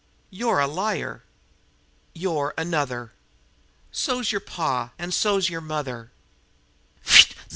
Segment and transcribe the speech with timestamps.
[0.31, 1.25] "You're a liar!"
[2.15, 3.11] "You're another!"
[3.91, 6.09] "So's yer pa an' so's yer mother!"